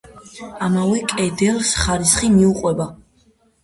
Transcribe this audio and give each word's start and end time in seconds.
ამავე 0.67 1.03
კედელს 1.13 1.77
ხარისხი 1.85 2.35
მიუყვება. 2.41 2.93